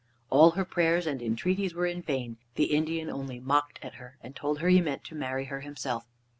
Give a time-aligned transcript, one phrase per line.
[0.31, 2.37] All her prayers and entreaties were in vain.
[2.55, 6.07] The Indian only mocked at her, and told her he meant to marry her himself.